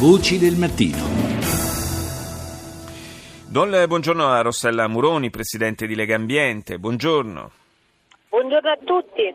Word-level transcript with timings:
Voci 0.00 0.38
del 0.38 0.56
mattino. 0.56 0.96
Do 3.46 3.64
il 3.64 3.84
buongiorno 3.86 4.28
a 4.28 4.40
Rossella 4.40 4.88
Muroni, 4.88 5.28
presidente 5.28 5.86
di 5.86 5.94
Lega 5.94 6.14
Ambiente. 6.14 6.78
Buongiorno. 6.78 7.50
Buongiorno 8.30 8.70
a 8.70 8.78
tutti. 8.82 9.34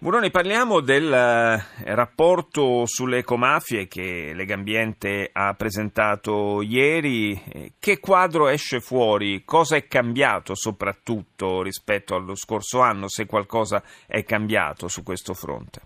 Muroni, 0.00 0.32
parliamo 0.32 0.80
del 0.80 1.12
eh, 1.12 1.94
rapporto 1.94 2.86
sulle 2.86 3.18
ecomafie 3.18 3.86
che 3.86 4.32
Lega 4.34 4.54
Ambiente 4.54 5.30
ha 5.32 5.54
presentato 5.54 6.60
ieri. 6.60 7.40
Eh, 7.48 7.72
che 7.78 8.00
quadro 8.00 8.48
esce 8.48 8.80
fuori? 8.80 9.44
Cosa 9.44 9.76
è 9.76 9.86
cambiato 9.86 10.56
soprattutto 10.56 11.62
rispetto 11.62 12.16
allo 12.16 12.34
scorso 12.34 12.80
anno, 12.80 13.06
se 13.06 13.26
qualcosa 13.26 13.80
è 14.08 14.24
cambiato 14.24 14.88
su 14.88 15.04
questo 15.04 15.34
fronte? 15.34 15.82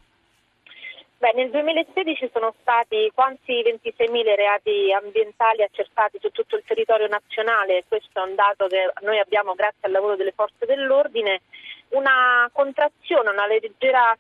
Beh, 1.23 1.35
nel 1.35 1.51
2016 1.51 2.31
sono 2.33 2.53
stati 2.63 3.09
quasi 3.15 3.63
26.000 3.63 4.35
reati 4.35 4.93
ambientali 4.93 5.63
accertati 5.63 6.19
su 6.21 6.33
tutto 6.33 6.57
il 6.57 6.65
territorio 6.67 7.07
nazionale, 7.07 7.85
questo 7.87 8.19
è 8.19 8.27
un 8.27 8.35
dato 8.35 8.67
che 8.67 8.91
noi 9.03 9.21
abbiamo 9.21 9.55
grazie 9.55 9.87
al 9.87 9.93
lavoro 9.93 10.17
delle 10.17 10.33
forze 10.33 10.67
dell'ordine, 10.67 11.43
una 11.91 12.51
contrazione, 12.53 13.31
una 13.31 13.47
leggera 13.47 14.17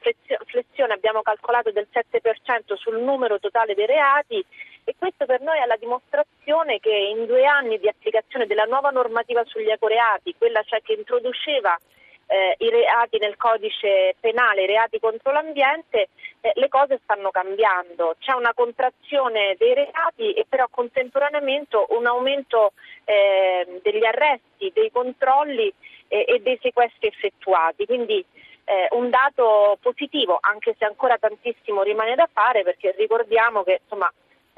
flessione 0.46 0.92
abbiamo 0.92 1.22
calcolato 1.22 1.72
del 1.72 1.88
7% 1.92 2.76
sul 2.76 3.00
numero 3.00 3.40
totale 3.40 3.74
dei 3.74 3.86
reati. 3.86 4.44
E 4.84 4.94
questo 4.96 5.26
per 5.26 5.40
noi 5.40 5.58
è 5.58 5.66
la 5.66 5.76
dimostrazione 5.76 6.78
che 6.78 6.94
in 6.94 7.26
due 7.26 7.44
anni 7.44 7.80
di 7.80 7.88
applicazione 7.88 8.46
della 8.46 8.66
nuova 8.70 8.90
normativa 8.90 9.42
sugli 9.44 9.70
ecoreati, 9.70 10.36
quella 10.38 10.62
cioè 10.62 10.80
che 10.82 10.92
introduceva 10.92 11.76
eh, 12.32 12.54
i 12.64 12.70
reati 12.70 13.18
nel 13.18 13.36
codice 13.36 14.16
penale, 14.18 14.62
i 14.62 14.66
reati 14.66 14.98
contro 14.98 15.32
l'ambiente, 15.32 16.08
eh, 16.40 16.52
le 16.54 16.68
cose 16.68 16.98
stanno 17.02 17.30
cambiando. 17.30 18.16
C'è 18.18 18.32
una 18.32 18.54
contrazione 18.54 19.54
dei 19.58 19.74
reati 19.74 20.32
e 20.32 20.46
però 20.48 20.66
contemporaneamente 20.70 21.84
un 21.88 22.06
aumento 22.06 22.72
eh, 23.04 23.80
degli 23.82 24.04
arresti, 24.04 24.72
dei 24.72 24.90
controlli 24.90 25.72
e 26.08 26.40
dei 26.42 26.58
sequestri 26.60 27.08
effettuati. 27.08 27.86
Quindi 27.86 28.22
eh, 28.64 28.88
un 28.90 29.08
dato 29.08 29.78
positivo, 29.80 30.38
anche 30.40 30.74
se 30.78 30.84
ancora 30.84 31.16
tantissimo 31.18 31.82
rimane 31.82 32.14
da 32.14 32.28
fare, 32.30 32.62
perché 32.62 32.94
ricordiamo 32.96 33.62
che 33.62 33.80
insomma, 33.82 34.12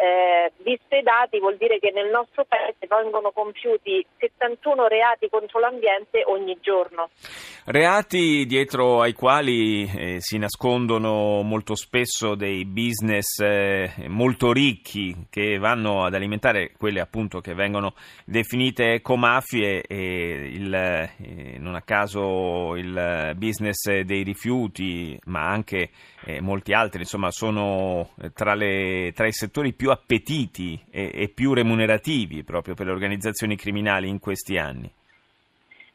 eh, 0.05 0.53
visto 0.59 0.95
i 0.95 1.03
dati 1.03 1.39
vuol 1.39 1.57
dire 1.57 1.79
che 1.79 1.91
nel 1.91 2.11
nostro 2.11 2.45
paese 2.45 2.87
vengono 2.87 3.31
compiuti 3.31 4.05
71 4.19 4.87
reati 4.87 5.29
contro 5.31 5.61
l'ambiente 5.61 6.23
ogni 6.27 6.59
giorno. 6.61 7.09
Reati 7.67 8.45
dietro 8.45 9.01
ai 9.01 9.15
quali 9.15 9.85
eh, 9.85 10.17
si 10.21 10.37
nascondono 10.37 11.41
molto 11.41 11.75
spesso 11.75 12.35
dei 12.35 12.67
business 12.67 13.39
eh, 13.41 13.93
molto 14.09 14.53
ricchi 14.53 15.27
che 15.31 15.57
vanno 15.57 16.05
ad 16.05 16.13
alimentare 16.13 16.73
quelle 16.77 17.01
appunto 17.01 17.41
che 17.41 17.55
vengono 17.55 17.95
definite 18.27 18.95
ecomafie 18.95 19.81
e 19.81 20.51
il, 20.53 20.75
eh, 20.75 21.57
non 21.59 21.75
a 21.75 21.81
caso 21.81 22.77
il 22.77 23.33
business 23.37 24.01
dei 24.01 24.23
rifiuti 24.23 25.19
ma 25.25 25.49
anche 25.49 25.89
eh, 26.27 26.41
molti 26.43 26.73
altri 26.75 27.01
insomma 27.01 27.31
sono 27.31 28.11
tra, 28.35 28.55
le, 28.55 29.13
tra 29.15 29.27
i 29.27 29.33
settori 29.33 29.73
più 29.73 29.91
appetiti 29.95 30.79
e, 30.91 31.11
e 31.15 31.29
più 31.29 31.55
remunerativi 31.55 32.45
proprio 32.45 32.75
per 32.75 32.87
le 32.87 32.93
organizzazioni 32.93 33.57
criminali 33.57 34.09
in 34.09 34.19
questi 34.19 34.59
anni? 34.59 34.91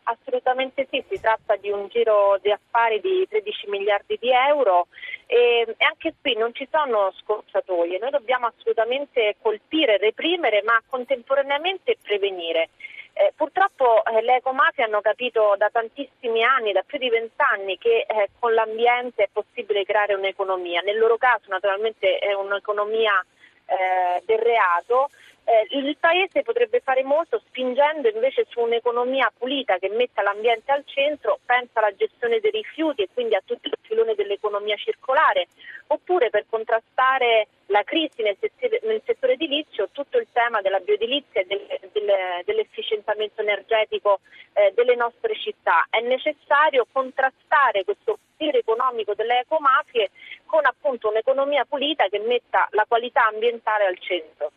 Assolutamente 0.04 0.88
sì, 0.90 1.04
si 1.08 1.20
tratta 1.22 1.56
di 1.56 1.70
un 1.70 1.88
giro 1.88 2.40
di 2.42 2.52
affari 2.52 3.00
di 3.00 3.28
13 3.30 3.70
miliardi 3.70 4.18
di 4.20 4.32
euro 4.32 4.88
e, 5.28 5.76
anche 5.78 6.16
qui 6.20 6.36
non 6.36 6.52
ci 6.52 6.68
sono 6.72 7.14
scorciatoie, 7.22 8.00
noi 8.00 8.10
dobbiamo 8.10 8.48
assolutamente 8.48 9.36
colpire, 9.40 9.98
reprimere 9.98 10.64
ma 10.64 10.82
contemporaneamente 10.90 11.98
prevenire. 12.02 12.70
Eh, 13.14 13.34
purtroppo 13.36 14.04
eh, 14.06 14.22
le 14.22 14.38
ecomafie 14.38 14.86
hanno 14.86 15.02
capito 15.02 15.54
da 15.58 15.70
tantissimi 15.70 16.42
anni, 16.42 16.72
da 16.72 16.84
più 16.84 16.98
di 16.98 17.10
vent'anni, 17.10 17.78
che 17.78 18.06
eh, 18.08 18.30
con 18.40 18.54
l'ambiente 18.54 19.24
è 19.24 19.30
possibile 19.32 19.84
creare 19.84 20.16
un'economia. 20.16 20.82
Nel 20.82 20.98
loro 20.98 21.18
caso 21.18 21.50
naturalmente 21.50 22.18
è 22.18 22.34
un'economia 22.34 23.24
eh, 23.70 24.22
del 24.26 24.40
reato, 24.40 25.10
eh, 25.50 25.66
il 25.72 25.98
Paese 25.98 26.44
potrebbe 26.44 26.80
fare 26.80 27.04
molto 27.04 27.42
spingendo 27.48 28.08
invece 28.08 28.46
su 28.50 28.60
un'economia 28.60 29.32
pulita 29.36 29.80
che 29.80 29.90
metta 29.90 30.22
l'ambiente 30.22 30.72
al 30.72 30.84
centro, 30.86 31.40
pensa 31.44 31.80
alla 31.80 31.96
gestione 31.96 32.40
dei 32.40 32.52
rifiuti 32.52 33.02
e 33.02 33.10
quindi 33.12 33.34
a 33.34 33.42
tutto 33.44 33.68
il 33.68 33.78
filone 33.82 34.14
dell'economia 34.14 34.76
circolare, 34.76 35.48
oppure 35.88 36.30
per 36.30 36.46
contrastare 36.48 37.48
la 37.68 37.84
crisi 37.84 38.22
nel 38.22 38.38
settore, 38.40 38.80
nel 38.84 39.02
settore 39.04 39.34
edilizio, 39.34 39.90
tutto 39.92 40.20
il 40.20 40.28
tema 40.32 40.62
della 40.62 40.80
bioedilizia 40.80 41.42
e 41.42 41.46
del, 41.46 41.66
del, 41.94 42.12
dell'efficientamento 42.46 43.42
energetico 43.42 44.20
eh, 44.54 44.72
delle 44.76 44.96
nostre 44.96 45.36
città. 45.36 45.88
È 45.90 46.00
necessario 46.00 46.86
contrastare 46.92 47.84
questo 47.84 48.20
potere 48.40 48.60
economico 48.60 49.14
delle 49.14 49.40
ecomafie 49.40 50.12
con 50.50 50.66
appunto 50.66 51.10
un'economia 51.10 51.64
pulita 51.70 52.08
che 52.10 52.20
metta 52.20 52.68
la 52.72 52.86
qualità 52.88 53.28
ambientale 53.28 53.86
al 53.86 54.00
centro. 54.00 54.52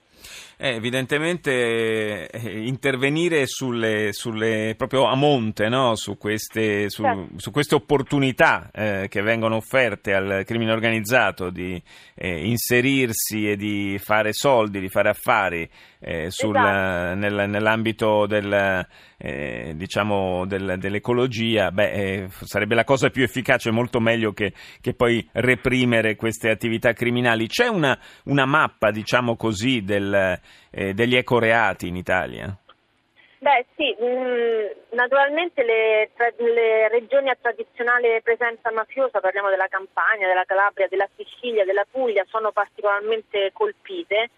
Eh, 0.56 0.74
evidentemente 0.76 2.28
eh, 2.30 2.66
intervenire 2.66 3.46
sulle, 3.46 4.12
sulle, 4.12 4.74
proprio 4.76 5.06
a 5.06 5.16
monte 5.16 5.68
no? 5.68 5.96
su, 5.96 6.16
queste, 6.16 6.88
su, 6.88 7.02
certo. 7.02 7.28
su, 7.36 7.50
queste, 7.50 7.74
opportunità 7.74 8.70
eh, 8.72 9.06
che 9.08 9.22
vengono 9.22 9.56
offerte 9.56 10.14
al 10.14 10.44
crimine 10.46 10.70
organizzato 10.70 11.50
di 11.50 11.82
eh, 12.14 12.46
inserirsi 12.46 13.50
e 13.50 13.56
di 13.56 13.98
fare 13.98 14.32
soldi, 14.32 14.78
di 14.78 14.88
fare 14.88 15.08
affari 15.08 15.68
eh, 15.98 16.30
sul, 16.30 16.54
esatto. 16.54 17.14
nel, 17.16 17.48
nell'ambito 17.48 18.26
del, 18.26 18.86
eh, 19.16 19.72
diciamo 19.74 20.46
del, 20.46 20.76
dell'ecologia, 20.78 21.72
beh, 21.72 22.28
sarebbe 22.42 22.76
la 22.76 22.84
cosa 22.84 23.10
più 23.10 23.24
efficace, 23.24 23.72
molto 23.72 23.98
meglio 23.98 24.32
che, 24.32 24.52
che 24.80 24.94
poi 24.94 25.26
reprimere 25.32 25.81
queste 26.16 26.50
attività 26.50 26.92
criminali. 26.92 27.46
C'è 27.46 27.66
una, 27.66 27.98
una 28.24 28.46
mappa, 28.46 28.90
diciamo 28.90 29.36
così, 29.36 29.82
del 29.82 30.40
eh, 30.72 30.94
degli 30.94 31.16
ecoreati 31.16 31.86
in 31.86 31.96
Italia? 31.96 32.56
Beh 33.38 33.66
sì, 33.74 33.94
mm, 34.00 34.94
naturalmente 34.94 35.64
le, 35.64 36.10
le, 36.36 36.88
regioni 36.88 37.28
a 37.28 37.36
tradizionale 37.40 38.22
presenza 38.22 38.70
mafiosa, 38.70 39.18
parliamo 39.18 39.50
della 39.50 39.66
Campania, 39.66 40.28
della 40.28 40.44
Calabria, 40.44 40.86
della 40.88 41.08
Sicilia, 41.16 41.64
della 41.64 41.84
Puglia, 41.90 42.24
sono 42.28 42.52
particolarmente 42.52 43.50
colpite, 43.52 44.30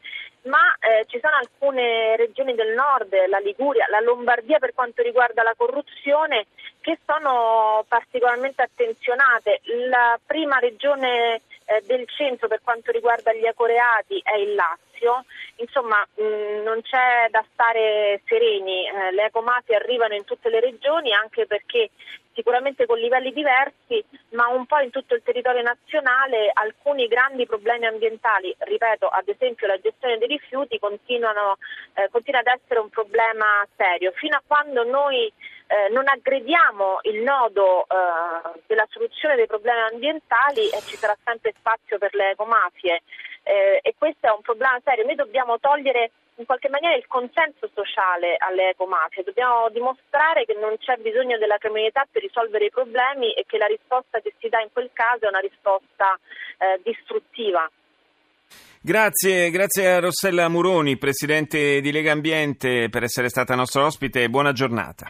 ma 0.44 0.74
eh, 0.80 1.04
ci 1.06 1.20
sono 1.20 1.36
alcune 1.36 2.16
regioni 2.16 2.54
del 2.54 2.72
nord, 2.72 3.12
la 3.28 3.38
Liguria, 3.40 3.84
la 3.90 4.00
Lombardia 4.00 4.58
per 4.58 4.72
quanto 4.72 5.02
riguarda 5.02 5.42
la 5.42 5.54
corruzione, 5.54 6.46
che 6.84 6.98
sono 7.06 7.82
particolarmente 7.88 8.60
attenzionate. 8.60 9.62
La 9.88 10.20
prima 10.24 10.58
regione 10.58 11.40
eh, 11.64 11.82
del 11.86 12.06
centro 12.06 12.46
per 12.46 12.60
quanto 12.62 12.92
riguarda 12.92 13.32
gli 13.32 13.46
ecoreati 13.46 14.20
è 14.22 14.36
il 14.36 14.54
Lazio, 14.54 15.24
insomma 15.56 16.06
mh, 16.14 16.62
non 16.62 16.82
c'è 16.82 17.28
da 17.30 17.42
stare 17.50 18.20
sereni, 18.26 18.86
eh, 18.86 19.12
le 19.12 19.24
ecomafie 19.24 19.76
arrivano 19.76 20.14
in 20.14 20.24
tutte 20.24 20.50
le 20.50 20.60
regioni 20.60 21.14
anche 21.14 21.46
perché 21.46 21.88
sicuramente 22.34 22.84
con 22.84 22.98
livelli 22.98 23.32
diversi, 23.32 24.04
ma 24.30 24.48
un 24.48 24.66
po' 24.66 24.80
in 24.80 24.90
tutto 24.90 25.14
il 25.14 25.22
territorio 25.22 25.62
nazionale 25.62 26.50
alcuni 26.52 27.06
grandi 27.06 27.46
problemi 27.46 27.86
ambientali, 27.86 28.54
ripeto, 28.58 29.08
ad 29.08 29.28
esempio 29.28 29.68
la 29.68 29.80
gestione 29.80 30.18
dei 30.18 30.28
rifiuti 30.28 30.74
eh, 30.74 30.80
continua 30.80 31.30
ad 31.30 32.46
essere 32.46 32.80
un 32.80 32.90
problema 32.90 33.66
serio. 33.76 34.12
Fino 34.16 34.36
a 34.36 34.42
quando 34.44 34.84
noi 34.84 35.32
eh, 35.66 35.88
non 35.90 36.06
aggrediamo 36.06 37.00
il 37.02 37.22
nodo 37.22 37.82
eh, 37.82 38.60
della 38.66 38.86
soluzione 38.90 39.36
dei 39.36 39.46
problemi 39.46 39.80
ambientali 39.92 40.68
e 40.68 40.80
ci 40.86 40.96
sarà 40.96 41.16
sempre 41.24 41.54
spazio 41.58 41.98
per 41.98 42.14
le 42.14 42.30
ecomafie 42.30 43.02
eh, 43.42 43.80
e 43.82 43.94
questo 43.96 44.26
è 44.26 44.30
un 44.30 44.42
problema 44.42 44.78
serio. 44.84 45.04
Noi 45.04 45.14
dobbiamo 45.14 45.58
togliere 45.58 46.10
in 46.36 46.46
qualche 46.46 46.68
maniera 46.68 46.96
il 46.96 47.06
consenso 47.06 47.70
sociale 47.72 48.36
alle 48.38 48.70
ecomafie, 48.70 49.22
dobbiamo 49.22 49.68
dimostrare 49.70 50.44
che 50.44 50.54
non 50.54 50.76
c'è 50.78 50.96
bisogno 50.96 51.38
della 51.38 51.58
criminalità 51.58 52.06
per 52.10 52.22
risolvere 52.22 52.66
i 52.66 52.70
problemi 52.70 53.32
e 53.32 53.44
che 53.46 53.56
la 53.56 53.66
risposta 53.66 54.20
che 54.20 54.34
si 54.38 54.48
dà 54.48 54.60
in 54.60 54.72
quel 54.72 54.90
caso 54.92 55.26
è 55.26 55.28
una 55.28 55.38
risposta 55.38 56.18
eh, 56.58 56.80
distruttiva. 56.82 57.70
Grazie, 58.80 59.50
grazie 59.50 59.92
a 59.92 60.00
Rossella 60.00 60.48
Muroni, 60.48 60.98
Presidente 60.98 61.80
di 61.80 61.90
Lega 61.90 62.12
Ambiente, 62.12 62.88
per 62.90 63.04
essere 63.04 63.28
stata 63.28 63.54
nostra 63.54 63.86
ospite. 63.86 64.28
Buona 64.28 64.52
giornata. 64.52 65.08